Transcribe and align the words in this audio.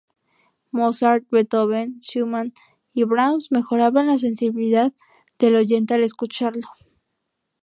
Mozart, 0.71 1.25
Beethoven, 1.29 1.99
Schumann 2.01 2.55
y 2.91 3.03
Brahms 3.03 3.51
mejoraban 3.51 4.07
la 4.07 4.17
sensibilidad 4.17 4.93
del 5.37 5.55
oyente 5.57 5.93
al 5.93 6.01
escucharlo. 6.01 6.67